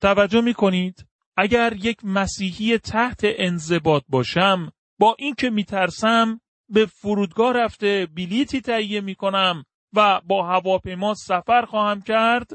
توجه 0.00 0.40
می 0.40 0.54
کنید؟ 0.54 1.06
اگر 1.36 1.76
یک 1.82 2.04
مسیحی 2.04 2.78
تحت 2.78 3.20
انضباط 3.22 4.02
باشم 4.08 4.72
با 4.98 5.16
اینکه 5.18 5.50
میترسم 5.50 6.40
به 6.68 6.86
فرودگاه 6.86 7.52
رفته 7.52 8.08
بلیتی 8.16 8.60
تهیه 8.60 9.00
می 9.00 9.14
کنم 9.14 9.64
و 9.96 10.20
با 10.26 10.46
هواپیما 10.46 11.14
سفر 11.14 11.64
خواهم 11.64 12.02
کرد 12.02 12.50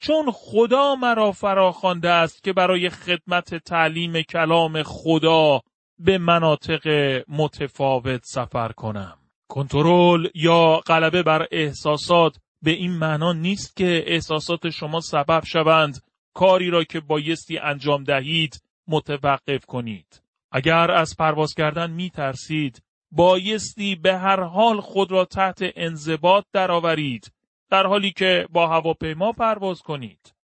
چون 0.00 0.30
خدا 0.32 0.94
مرا 0.94 1.32
فراخوانده 1.32 2.10
است 2.10 2.44
که 2.44 2.52
برای 2.52 2.90
خدمت 2.90 3.54
تعلیم 3.54 4.22
کلام 4.22 4.82
خدا 4.82 5.60
به 5.98 6.18
مناطق 6.18 6.88
متفاوت 7.28 8.20
سفر 8.24 8.68
کنم. 8.68 9.18
کنترل 9.48 10.28
یا 10.34 10.80
غلبه 10.86 11.22
بر 11.22 11.46
احساسات 11.50 12.36
به 12.62 12.70
این 12.70 12.92
معنا 12.92 13.32
نیست 13.32 13.76
که 13.76 14.04
احساسات 14.06 14.70
شما 14.70 15.00
سبب 15.00 15.44
شوند 15.44 16.00
کاری 16.34 16.70
را 16.70 16.84
که 16.84 17.00
بایستی 17.00 17.58
انجام 17.58 18.04
دهید 18.04 18.62
متوقف 18.88 19.66
کنید. 19.66 20.23
اگر 20.56 20.90
از 20.90 21.16
پرواز 21.16 21.54
کردن 21.54 21.90
می 21.90 22.10
ترسید 22.10 22.82
بایستی 23.12 23.94
به 23.94 24.18
هر 24.18 24.40
حال 24.40 24.80
خود 24.80 25.12
را 25.12 25.24
تحت 25.24 25.58
انضباط 25.76 26.44
درآورید 26.52 27.32
در 27.70 27.86
حالی 27.86 28.12
که 28.12 28.46
با 28.50 28.66
هواپیما 28.68 29.32
پرواز 29.32 29.82
کنید 29.82 30.34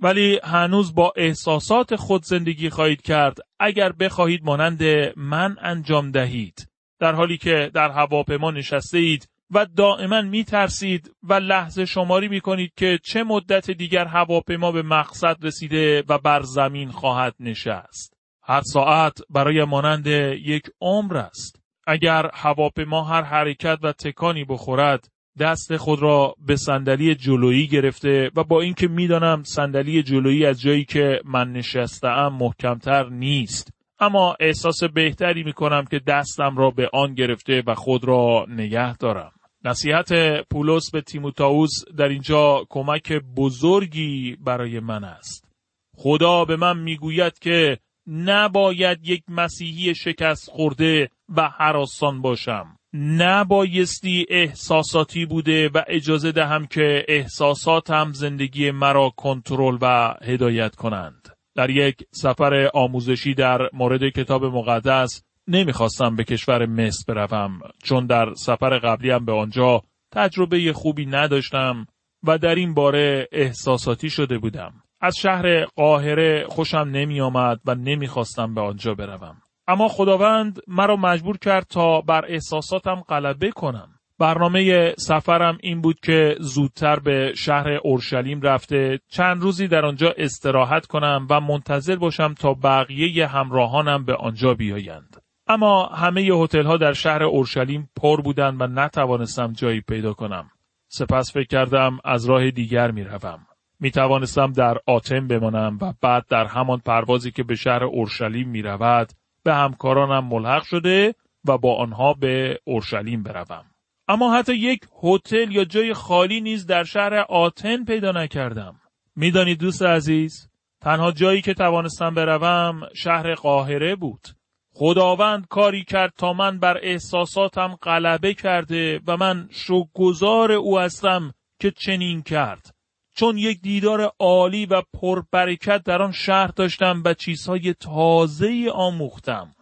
ولی 0.00 0.40
هنوز 0.44 0.94
با 0.94 1.12
احساسات 1.16 1.96
خود 1.96 2.24
زندگی 2.24 2.70
خواهید 2.70 3.02
کرد 3.02 3.38
اگر 3.60 3.92
بخواهید 3.92 4.44
مانند 4.44 4.82
من 5.16 5.56
انجام 5.60 6.10
دهید 6.10 6.68
در 7.00 7.14
حالی 7.14 7.38
که 7.38 7.70
در 7.74 7.90
هواپیما 7.90 8.50
نشسته 8.50 8.98
اید 8.98 9.28
و 9.50 9.66
دائما 9.66 10.20
می 10.22 10.44
ترسید 10.44 11.14
و 11.22 11.34
لحظه 11.34 11.84
شماری 11.84 12.28
می 12.28 12.40
کنید 12.40 12.72
که 12.76 12.98
چه 13.04 13.22
مدت 13.22 13.70
دیگر 13.70 14.04
هواپیما 14.04 14.72
به 14.72 14.82
مقصد 14.82 15.36
رسیده 15.42 16.04
و 16.08 16.18
بر 16.18 16.42
زمین 16.42 16.90
خواهد 16.90 17.34
نشست. 17.40 18.11
هر 18.44 18.60
ساعت 18.60 19.18
برای 19.30 19.64
مانند 19.64 20.06
یک 20.06 20.62
عمر 20.80 21.16
است. 21.16 21.62
اگر 21.86 22.30
هواپیما 22.34 23.02
هر 23.04 23.22
حرکت 23.22 23.78
و 23.82 23.92
تکانی 23.92 24.44
بخورد 24.44 25.08
دست 25.38 25.76
خود 25.76 26.02
را 26.02 26.34
به 26.46 26.56
صندلی 26.56 27.14
جلویی 27.14 27.66
گرفته 27.66 28.30
و 28.36 28.44
با 28.44 28.60
اینکه 28.60 28.88
می‌دانم 28.88 29.42
صندلی 29.42 30.02
جلویی 30.02 30.46
از 30.46 30.60
جایی 30.60 30.84
که 30.84 31.20
من 31.24 31.52
نشستم 31.52 32.28
محکمتر 32.40 33.08
نیست. 33.08 33.72
اما 34.00 34.36
احساس 34.40 34.84
بهتری 34.84 35.42
می 35.42 35.52
کنم 35.52 35.84
که 35.84 35.98
دستم 35.98 36.56
را 36.56 36.70
به 36.70 36.90
آن 36.92 37.14
گرفته 37.14 37.62
و 37.66 37.74
خود 37.74 38.04
را 38.04 38.46
نگه 38.48 38.96
دارم. 38.96 39.32
نصیحت 39.64 40.12
پولس 40.50 40.90
به 40.90 41.00
تیموتائوس 41.00 41.70
در 41.98 42.08
اینجا 42.08 42.66
کمک 42.68 43.12
بزرگی 43.12 44.36
برای 44.40 44.80
من 44.80 45.04
است. 45.04 45.48
خدا 45.96 46.44
به 46.44 46.56
من 46.56 46.78
می‌گوید 46.78 47.38
که 47.38 47.78
نباید 48.06 48.98
یک 49.02 49.22
مسیحی 49.28 49.94
شکست 49.94 50.50
خورده 50.50 51.10
و 51.36 51.48
حراسان 51.48 52.22
باشم. 52.22 52.76
نبایستی 52.94 54.26
احساساتی 54.28 55.26
بوده 55.26 55.68
و 55.68 55.82
اجازه 55.86 56.32
دهم 56.32 56.66
که 56.66 57.04
احساساتم 57.08 58.12
زندگی 58.12 58.70
مرا 58.70 59.10
کنترل 59.16 59.78
و 59.80 60.14
هدایت 60.22 60.74
کنند. 60.74 61.28
در 61.54 61.70
یک 61.70 61.96
سفر 62.10 62.70
آموزشی 62.74 63.34
در 63.34 63.70
مورد 63.72 64.08
کتاب 64.08 64.44
مقدس 64.44 65.22
نمی‌خواستم 65.48 66.16
به 66.16 66.24
کشور 66.24 66.66
مصر 66.66 67.14
بروم 67.14 67.60
چون 67.82 68.06
در 68.06 68.34
سفر 68.34 68.78
قبلیم 68.78 69.24
به 69.24 69.32
آنجا 69.32 69.82
تجربه 70.12 70.72
خوبی 70.72 71.06
نداشتم 71.06 71.86
و 72.22 72.38
در 72.38 72.54
این 72.54 72.74
باره 72.74 73.28
احساساتی 73.32 74.10
شده 74.10 74.38
بودم. 74.38 74.81
از 75.02 75.16
شهر 75.16 75.64
قاهره 75.64 76.46
خوشم 76.48 76.88
نمی 76.92 77.20
آمد 77.20 77.60
و 77.66 77.74
نمی‌خواستم 77.74 78.54
به 78.54 78.60
آنجا 78.60 78.94
بروم. 78.94 79.36
اما 79.68 79.88
خداوند 79.88 80.60
مرا 80.68 80.96
مجبور 80.96 81.38
کرد 81.38 81.66
تا 81.66 82.00
بر 82.00 82.24
احساساتم 82.28 83.00
غلبه 83.08 83.50
کنم. 83.50 83.88
برنامه 84.18 84.94
سفرم 84.98 85.58
این 85.62 85.80
بود 85.80 86.00
که 86.00 86.36
زودتر 86.40 86.98
به 86.98 87.32
شهر 87.36 87.68
اورشلیم 87.84 88.40
رفته 88.40 88.98
چند 89.08 89.42
روزی 89.42 89.68
در 89.68 89.84
آنجا 89.84 90.14
استراحت 90.16 90.86
کنم 90.86 91.26
و 91.30 91.40
منتظر 91.40 91.96
باشم 91.96 92.34
تا 92.34 92.54
بقیه 92.54 93.26
همراهانم 93.26 94.04
به 94.04 94.14
آنجا 94.14 94.54
بیایند. 94.54 95.16
اما 95.46 95.86
همه 95.86 96.20
هتل 96.20 96.66
ها 96.66 96.76
در 96.76 96.92
شهر 96.92 97.22
اورشلیم 97.22 97.90
پر 97.96 98.20
بودند 98.20 98.60
و 98.60 98.66
نتوانستم 98.66 99.52
جایی 99.52 99.80
پیدا 99.80 100.12
کنم. 100.12 100.50
سپس 100.88 101.32
فکر 101.32 101.46
کردم 101.46 101.98
از 102.04 102.26
راه 102.26 102.50
دیگر 102.50 102.90
می 102.90 103.04
روم. 103.04 103.46
می 103.82 103.90
توانستم 103.90 104.52
در 104.52 104.78
آتن 104.86 105.28
بمانم 105.28 105.78
و 105.80 105.92
بعد 106.00 106.26
در 106.28 106.46
همان 106.46 106.78
پروازی 106.78 107.30
که 107.30 107.42
به 107.42 107.54
شهر 107.54 107.84
اورشلیم 107.84 108.48
می 108.48 108.62
رود 108.62 109.12
به 109.44 109.54
همکارانم 109.54 110.28
ملحق 110.28 110.62
شده 110.62 111.14
و 111.48 111.58
با 111.58 111.76
آنها 111.76 112.14
به 112.14 112.58
اورشلیم 112.64 113.22
بروم. 113.22 113.64
اما 114.08 114.34
حتی 114.34 114.54
یک 114.54 114.80
هتل 115.02 115.52
یا 115.52 115.64
جای 115.64 115.94
خالی 115.94 116.40
نیز 116.40 116.66
در 116.66 116.84
شهر 116.84 117.14
آتن 117.28 117.84
پیدا 117.84 118.12
نکردم. 118.12 118.80
می‌دانید 119.16 119.58
دوست 119.58 119.82
عزیز، 119.82 120.50
تنها 120.80 121.12
جایی 121.12 121.40
که 121.40 121.54
توانستم 121.54 122.14
بروم 122.14 122.80
شهر 122.94 123.34
قاهره 123.34 123.96
بود. 123.96 124.28
خداوند 124.74 125.46
کاری 125.46 125.84
کرد 125.84 126.12
تا 126.18 126.32
من 126.32 126.58
بر 126.58 126.78
احساساتم 126.82 127.76
غلبه 127.82 128.34
کرده 128.34 129.00
و 129.06 129.16
من 129.16 129.48
شکرگزار 129.50 130.52
او 130.52 130.78
هستم 130.78 131.32
که 131.60 131.70
چنین 131.70 132.22
کرد. 132.22 132.81
چون 133.14 133.38
یک 133.38 133.60
دیدار 133.60 134.12
عالی 134.18 134.66
و 134.66 134.82
پربرکت 135.00 135.82
در 135.82 136.02
آن 136.02 136.12
شهر 136.12 136.46
داشتم 136.46 137.02
و 137.04 137.14
چیزهای 137.14 137.74
تازه 137.74 138.70
آموختم. 138.74 139.54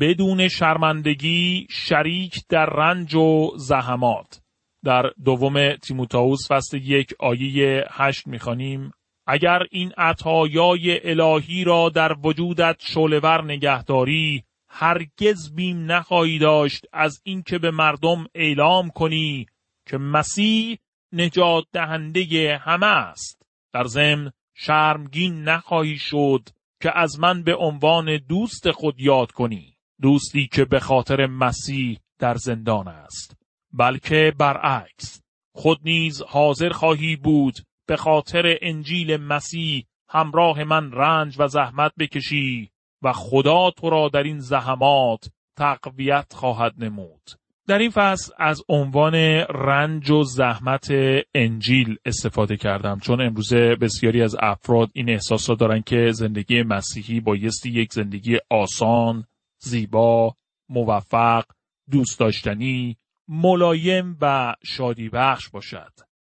بدون 0.00 0.48
شرمندگی 0.48 1.66
شریک 1.70 2.42
در 2.48 2.66
رنج 2.66 3.14
و 3.14 3.50
زحمات 3.56 4.40
در 4.84 5.10
دوم 5.24 5.76
تیموتائوس 5.76 6.52
فصل 6.52 6.76
یک 6.76 7.14
آیه 7.18 7.84
هشت 7.90 8.26
می‌خوانیم 8.26 8.92
اگر 9.26 9.62
این 9.70 9.92
عطایای 9.96 11.10
الهی 11.10 11.64
را 11.64 11.88
در 11.88 12.16
وجودت 12.24 12.76
شولور 12.80 13.44
نگهداری 13.44 14.44
هرگز 14.68 15.54
بیم 15.54 15.92
نخواهی 15.92 16.38
داشت 16.38 16.86
از 16.92 17.20
اینکه 17.24 17.58
به 17.58 17.70
مردم 17.70 18.26
اعلام 18.34 18.90
کنی 18.90 19.46
که 19.86 19.98
مسیح 19.98 20.78
نجات 21.12 21.64
دهنده 21.72 22.60
همه 22.62 22.86
است 22.86 23.42
در 23.72 23.84
ضمن 23.84 24.32
شرمگین 24.54 25.42
نخواهی 25.42 25.98
شد 25.98 26.48
که 26.82 26.98
از 26.98 27.20
من 27.20 27.42
به 27.42 27.56
عنوان 27.56 28.18
دوست 28.28 28.70
خود 28.70 29.00
یاد 29.00 29.32
کنی 29.32 29.76
دوستی 30.02 30.46
که 30.52 30.64
به 30.64 30.80
خاطر 30.80 31.26
مسیح 31.26 31.98
در 32.18 32.34
زندان 32.34 32.88
است 32.88 33.36
بلکه 33.72 34.32
برعکس 34.38 35.22
خود 35.54 35.80
نیز 35.84 36.22
حاضر 36.22 36.70
خواهی 36.70 37.16
بود 37.16 37.54
به 37.86 37.96
خاطر 37.96 38.58
انجیل 38.62 39.16
مسیح 39.16 39.86
همراه 40.08 40.64
من 40.64 40.92
رنج 40.92 41.36
و 41.38 41.48
زحمت 41.48 41.92
بکشی 41.98 42.70
و 43.02 43.12
خدا 43.12 43.70
تو 43.70 43.90
را 43.90 44.08
در 44.08 44.22
این 44.22 44.38
زحمات 44.38 45.30
تقویت 45.56 46.32
خواهد 46.34 46.74
نمود. 46.78 47.30
در 47.68 47.78
این 47.78 47.90
فصل 47.90 48.32
از 48.38 48.62
عنوان 48.68 49.14
رنج 49.54 50.10
و 50.10 50.22
زحمت 50.22 50.88
انجیل 51.34 51.96
استفاده 52.04 52.56
کردم 52.56 52.98
چون 52.98 53.20
امروزه 53.20 53.76
بسیاری 53.80 54.22
از 54.22 54.36
افراد 54.40 54.90
این 54.92 55.10
احساس 55.10 55.50
را 55.50 55.56
دارن 55.56 55.82
که 55.82 56.12
زندگی 56.12 56.62
مسیحی 56.62 57.20
بایستی 57.20 57.70
یک 57.70 57.92
زندگی 57.92 58.38
آسان، 58.50 59.24
زیبا، 59.58 60.34
موفق، 60.68 61.44
دوست 61.90 62.20
داشتنی، 62.20 62.96
ملایم 63.28 64.18
و 64.20 64.54
شادی 64.64 65.08
بخش 65.08 65.48
باشد. 65.48 65.92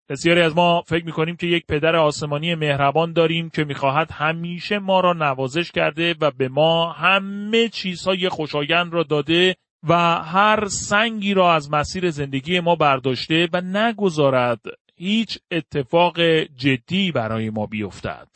بسیاری 0.09 0.41
از 0.41 0.55
ما 0.55 0.81
فکر 0.88 1.05
می‌کنیم 1.05 1.36
که 1.36 1.48
یک 1.48 1.65
پدر 1.65 1.95
آسمانی 1.95 2.55
مهربان 2.55 3.13
داریم 3.13 3.50
که 3.50 3.63
می‌خواهد 3.63 4.11
همیشه 4.11 4.79
ما 4.79 5.00
را 5.00 5.13
نوازش 5.13 5.72
کرده 5.72 6.15
و 6.22 6.31
به 6.31 6.50
ما 6.50 6.92
همه 6.92 7.70
چیزهای 7.70 8.29
خوشایند 8.29 8.94
را 8.94 9.03
داده 9.03 9.55
و 9.83 9.94
هر 10.24 10.65
سنگی 10.65 11.33
را 11.33 11.53
از 11.53 11.72
مسیر 11.72 12.09
زندگی 12.09 12.59
ما 12.59 12.75
برداشته 12.75 13.48
و 13.53 13.61
نگذارد 13.61 14.61
هیچ 14.96 15.39
اتفاق 15.51 16.20
جدی 16.55 17.11
برای 17.11 17.50
ما 17.50 17.65
بیفتد. 17.65 18.27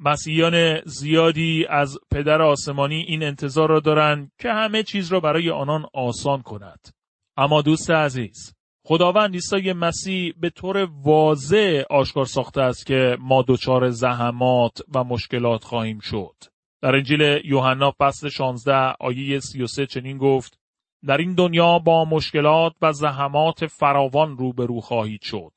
مسیحیان 0.00 0.80
زیادی 0.84 1.66
از 1.68 1.98
پدر 2.10 2.42
آسمانی 2.42 3.00
این 3.00 3.22
انتظار 3.22 3.68
را 3.68 3.80
دارند 3.80 4.32
که 4.38 4.48
همه 4.48 4.82
چیز 4.82 5.12
را 5.12 5.20
برای 5.20 5.50
آنان 5.50 5.86
آسان 5.94 6.42
کند. 6.42 6.88
اما 7.36 7.62
دوست 7.62 7.90
عزیز، 7.90 8.54
خداوند 8.86 9.34
عیسی 9.34 9.72
مسیح 9.72 10.34
به 10.40 10.50
طور 10.50 10.88
واضح 11.02 11.82
آشکار 11.90 12.24
ساخته 12.24 12.60
است 12.60 12.86
که 12.86 13.16
ما 13.20 13.44
دچار 13.48 13.90
زحمات 13.90 14.78
و 14.94 15.04
مشکلات 15.04 15.64
خواهیم 15.64 15.98
شد. 15.98 16.34
در 16.82 16.96
انجیل 16.96 17.40
یوحنا 17.44 17.92
فصل 17.98 18.28
16 18.28 18.94
آیه 19.00 19.40
33 19.40 19.86
چنین 19.86 20.18
گفت: 20.18 20.58
در 21.06 21.16
این 21.16 21.34
دنیا 21.34 21.78
با 21.78 22.04
مشکلات 22.04 22.72
و 22.82 22.92
زحمات 22.92 23.66
فراوان 23.66 24.36
روبرو 24.36 24.80
خواهید 24.80 25.22
شد. 25.22 25.52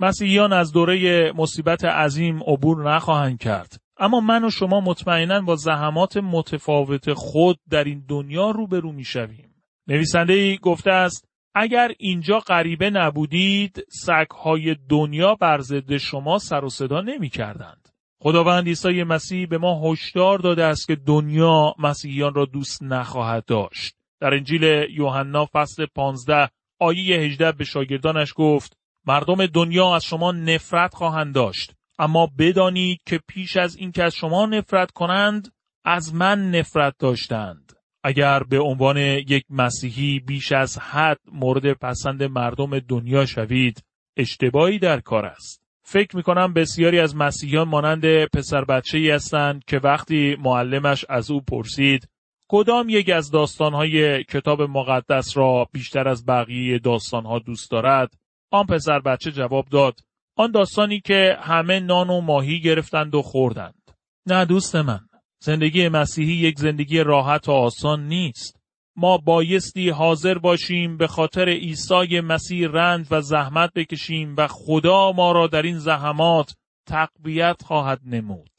مسیحیان 0.00 0.52
از 0.52 0.72
دوره 0.72 1.32
مصیبت 1.32 1.84
عظیم 1.84 2.42
عبور 2.42 2.94
نخواهند 2.94 3.38
کرد 3.38 3.80
اما 3.96 4.20
من 4.20 4.44
و 4.44 4.50
شما 4.50 4.80
مطمئنا 4.80 5.40
با 5.40 5.56
زحمات 5.56 6.16
متفاوت 6.16 7.12
خود 7.12 7.58
در 7.70 7.84
این 7.84 8.04
دنیا 8.08 8.50
روبرو 8.50 8.92
می‌شویم 8.92 9.54
نویسنده 9.88 10.32
ای 10.32 10.58
گفته 10.58 10.90
است 10.90 11.28
اگر 11.54 11.92
اینجا 11.98 12.38
غریبه 12.38 12.90
نبودید 12.90 13.86
سگهای 13.88 14.76
دنیا 14.88 15.34
بر 15.34 15.58
ضد 15.60 15.96
شما 15.96 16.38
سر 16.38 16.64
و 16.64 16.68
صدا 16.68 17.00
نمی 17.00 17.28
کردند. 17.28 17.88
خداوند 18.22 18.66
عیسی 18.66 19.02
مسیح 19.02 19.46
به 19.46 19.58
ما 19.58 19.92
هشدار 19.92 20.38
داده 20.38 20.64
است 20.64 20.86
که 20.86 20.96
دنیا 20.96 21.74
مسیحیان 21.78 22.34
را 22.34 22.44
دوست 22.44 22.82
نخواهد 22.82 23.44
داشت. 23.44 23.99
در 24.20 24.34
انجیل 24.34 24.62
یوحنا 24.90 25.48
فصل 25.52 25.86
15 25.86 26.48
آیه 26.80 27.16
18 27.16 27.52
به 27.52 27.64
شاگردانش 27.64 28.32
گفت 28.36 28.76
مردم 29.06 29.46
دنیا 29.46 29.94
از 29.94 30.04
شما 30.04 30.32
نفرت 30.32 30.94
خواهند 30.94 31.34
داشت 31.34 31.74
اما 31.98 32.30
بدانید 32.38 33.00
که 33.06 33.20
پیش 33.28 33.56
از 33.56 33.76
اینکه 33.76 34.04
از 34.04 34.14
شما 34.14 34.46
نفرت 34.46 34.90
کنند 34.90 35.52
از 35.84 36.14
من 36.14 36.50
نفرت 36.50 36.94
داشتند. 36.98 37.72
اگر 38.04 38.42
به 38.42 38.60
عنوان 38.60 38.96
یک 38.96 39.44
مسیحی 39.50 40.20
بیش 40.20 40.52
از 40.52 40.78
حد 40.78 41.18
مورد 41.32 41.72
پسند 41.72 42.22
مردم 42.22 42.78
دنیا 42.78 43.26
شوید 43.26 43.84
اشتباهی 44.16 44.78
در 44.78 45.00
کار 45.00 45.26
است. 45.26 45.62
فکر 45.84 46.16
می 46.16 46.22
کنم 46.22 46.52
بسیاری 46.52 47.00
از 47.00 47.16
مسیحیان 47.16 47.68
مانند 47.68 48.24
پسر 48.24 48.64
بچه 48.64 48.98
ای 48.98 49.10
هستند 49.10 49.64
که 49.64 49.78
وقتی 49.78 50.36
معلمش 50.38 51.04
از 51.08 51.30
او 51.30 51.40
پرسید 51.40 52.08
کدام 52.52 52.88
یک 52.88 53.10
از 53.10 53.30
داستانهای 53.30 54.24
کتاب 54.24 54.62
مقدس 54.62 55.36
را 55.36 55.68
بیشتر 55.72 56.08
از 56.08 56.26
بقیه 56.26 56.78
داستانها 56.78 57.38
دوست 57.38 57.70
دارد 57.70 58.14
آن 58.50 58.66
پسر 58.66 59.00
بچه 59.00 59.32
جواب 59.32 59.68
داد 59.68 60.00
آن 60.36 60.50
داستانی 60.50 61.00
که 61.00 61.36
همه 61.40 61.80
نان 61.80 62.10
و 62.10 62.20
ماهی 62.20 62.60
گرفتند 62.60 63.14
و 63.14 63.22
خوردند. 63.22 63.90
نه 64.26 64.44
دوست 64.44 64.76
من. 64.76 65.00
زندگی 65.42 65.88
مسیحی 65.88 66.32
یک 66.32 66.58
زندگی 66.58 66.98
راحت 66.98 67.48
و 67.48 67.52
آسان 67.52 68.06
نیست. 68.06 68.60
ما 68.96 69.18
بایستی 69.18 69.90
حاضر 69.90 70.38
باشیم 70.38 70.96
به 70.96 71.06
خاطر 71.06 71.48
عیسی 71.48 72.20
مسیح 72.20 72.68
رنج 72.68 73.06
و 73.10 73.20
زحمت 73.20 73.72
بکشیم 73.74 74.34
و 74.38 74.46
خدا 74.46 75.12
ما 75.12 75.32
را 75.32 75.46
در 75.46 75.62
این 75.62 75.78
زحمات 75.78 76.54
تقویت 76.86 77.62
خواهد 77.62 78.00
نمود. 78.04 78.50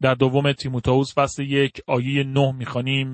در 0.00 0.14
دوم 0.14 0.52
تیموتائوس 0.52 1.14
فصل 1.14 1.42
یک 1.42 1.80
آیه 1.86 2.24
نه 2.24 2.52
می‌خوانیم 2.52 3.12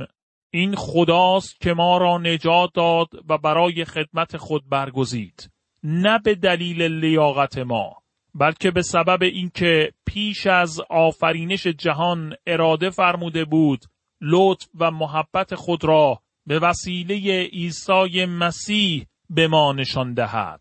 این 0.55 0.75
خداست 0.75 1.61
که 1.61 1.73
ما 1.75 1.99
را 1.99 2.19
نجات 2.19 2.71
داد 2.75 3.09
و 3.29 3.39
برای 3.39 3.85
خدمت 3.85 4.37
خود 4.37 4.69
برگزید. 4.69 5.51
نه 5.83 6.19
به 6.19 6.35
دلیل 6.35 6.83
لیاقت 6.83 7.59
ما 7.59 8.03
بلکه 8.35 8.71
به 8.71 8.83
سبب 8.83 9.23
اینکه 9.23 9.93
پیش 10.07 10.47
از 10.47 10.81
آفرینش 10.91 11.67
جهان 11.67 12.35
اراده 12.47 12.91
فرموده 12.91 13.45
بود 13.45 13.85
لطف 14.21 14.69
و 14.79 14.91
محبت 14.91 15.55
خود 15.55 15.85
را 15.85 16.23
به 16.47 16.59
وسیله 16.59 17.43
عیسی 17.53 18.25
مسیح 18.25 19.07
به 19.31 19.49
ما 19.49 19.73
نشان 19.73 20.15
دهد 20.15 20.61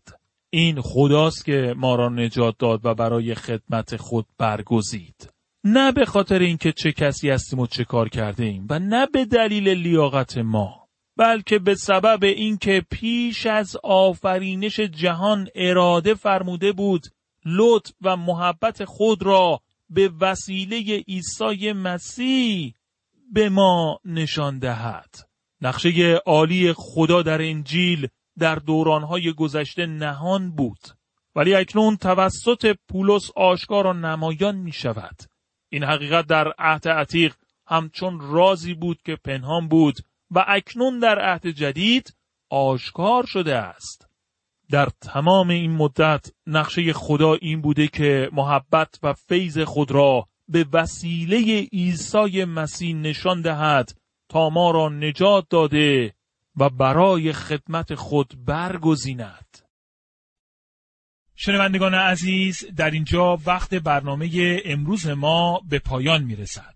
این 0.50 0.80
خداست 0.80 1.44
که 1.44 1.74
ما 1.76 1.94
را 1.94 2.08
نجات 2.08 2.54
داد 2.58 2.86
و 2.86 2.94
برای 2.94 3.34
خدمت 3.34 3.96
خود 3.96 4.26
برگزید 4.38 5.31
نه 5.64 5.92
به 5.92 6.04
خاطر 6.04 6.38
اینکه 6.38 6.72
چه 6.72 6.92
کسی 6.92 7.30
هستیم 7.30 7.58
و 7.58 7.66
چه 7.66 7.84
کار 7.84 8.08
کرده 8.08 8.44
ایم 8.44 8.66
و 8.70 8.78
نه 8.78 9.06
به 9.06 9.24
دلیل 9.24 9.68
لیاقت 9.68 10.38
ما 10.38 10.88
بلکه 11.16 11.58
به 11.58 11.74
سبب 11.74 12.24
اینکه 12.24 12.86
پیش 12.90 13.46
از 13.46 13.76
آفرینش 13.82 14.80
جهان 14.80 15.48
اراده 15.54 16.14
فرموده 16.14 16.72
بود 16.72 17.06
لطف 17.46 17.92
و 18.02 18.16
محبت 18.16 18.84
خود 18.84 19.22
را 19.22 19.60
به 19.90 20.10
وسیله 20.20 21.04
عیسی 21.08 21.72
مسیح 21.72 22.74
به 23.32 23.48
ما 23.48 24.00
نشان 24.04 24.58
دهد. 24.58 25.14
نقشه 25.60 26.20
عالی 26.26 26.72
خدا 26.72 27.22
در 27.22 27.42
انجیل 27.42 28.08
در 28.38 28.54
دورانهای 28.54 29.32
گذشته 29.32 29.86
نهان 29.86 30.50
بود 30.50 30.80
ولی 31.36 31.54
اکنون 31.54 31.96
توسط 31.96 32.76
پولس 32.88 33.30
آشکار 33.36 33.86
و 33.86 33.92
نمایان 33.92 34.56
می 34.56 34.72
شود. 34.72 35.31
این 35.72 35.84
حقیقت 35.84 36.26
در 36.26 36.52
عهد 36.58 36.88
عتیق 36.88 37.34
همچون 37.66 38.20
رازی 38.20 38.74
بود 38.74 39.02
که 39.02 39.16
پنهان 39.24 39.68
بود 39.68 39.94
و 40.30 40.44
اکنون 40.48 40.98
در 40.98 41.18
عهد 41.18 41.46
جدید 41.46 42.14
آشکار 42.50 43.26
شده 43.26 43.56
است. 43.56 44.08
در 44.70 44.88
تمام 45.00 45.48
این 45.48 45.72
مدت 45.76 46.26
نقشه 46.46 46.92
خدا 46.92 47.34
این 47.34 47.60
بوده 47.60 47.88
که 47.88 48.28
محبت 48.32 48.98
و 49.02 49.12
فیض 49.12 49.58
خود 49.58 49.90
را 49.90 50.26
به 50.48 50.66
وسیله 50.72 51.68
عیسی 51.72 52.44
مسیح 52.44 52.94
نشان 52.94 53.40
دهد 53.40 53.92
تا 54.28 54.50
ما 54.50 54.70
را 54.70 54.88
نجات 54.88 55.46
داده 55.50 56.14
و 56.56 56.70
برای 56.70 57.32
خدمت 57.32 57.94
خود 57.94 58.44
برگزیند. 58.44 59.61
شنوندگان 61.44 61.94
عزیز 61.94 62.64
در 62.76 62.90
اینجا 62.90 63.38
وقت 63.46 63.74
برنامه 63.74 64.60
امروز 64.64 65.06
ما 65.06 65.60
به 65.68 65.78
پایان 65.78 66.24
می 66.24 66.36
رسد. 66.36 66.74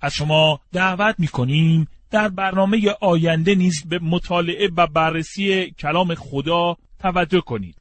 از 0.00 0.14
شما 0.14 0.60
دعوت 0.72 1.14
می 1.18 1.28
کنیم 1.28 1.88
در 2.10 2.28
برنامه 2.28 2.94
آینده 3.00 3.54
نیز 3.54 3.84
به 3.88 3.98
مطالعه 3.98 4.70
و 4.76 4.86
بررسی 4.86 5.70
کلام 5.70 6.14
خدا 6.14 6.76
توجه 6.98 7.40
کنید. 7.40 7.76